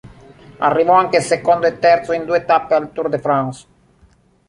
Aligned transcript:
Arrivò 0.57 0.93
anche 0.93 1.21
secondo 1.21 1.67
e 1.67 1.77
terzo 1.77 2.11
in 2.13 2.25
due 2.25 2.43
tappe 2.43 2.73
al 2.73 2.91
Tour 2.91 3.07
de 3.07 3.19
France. 3.19 3.67